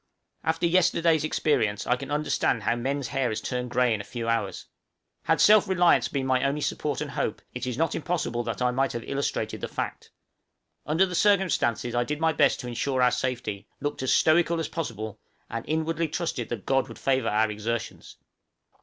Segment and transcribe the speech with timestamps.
[0.43, 4.27] After yesterday's experience I can understand how men's hair has turned grey in a few
[4.27, 4.65] hours.
[5.25, 8.71] Had self reliance been my only support and hope, it is not impossible that I
[8.71, 10.09] might have illustrated the fact.
[10.87, 14.69] Under the circumstances I did my best to insure our safety, looked as stoical as
[14.69, 15.19] possible,
[15.51, 18.17] and inwardly trusted that God would favor our exertions.